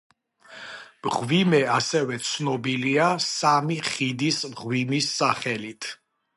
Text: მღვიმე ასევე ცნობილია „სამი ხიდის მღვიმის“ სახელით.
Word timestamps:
მღვიმე 1.07 1.59
ასევე 1.73 2.17
ცნობილია 2.29 3.11
„სამი 3.27 3.79
ხიდის 3.91 4.43
მღვიმის“ 4.55 5.15
სახელით. 5.23 5.95